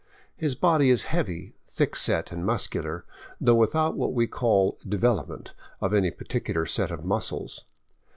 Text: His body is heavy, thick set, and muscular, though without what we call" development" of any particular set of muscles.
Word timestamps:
His 0.35 0.55
body 0.55 0.89
is 0.89 1.03
heavy, 1.03 1.53
thick 1.67 1.95
set, 1.95 2.31
and 2.31 2.43
muscular, 2.43 3.05
though 3.39 3.53
without 3.53 3.95
what 3.95 4.13
we 4.13 4.25
call" 4.25 4.79
development" 4.89 5.53
of 5.79 5.93
any 5.93 6.09
particular 6.09 6.65
set 6.65 6.89
of 6.89 7.05
muscles. 7.05 7.65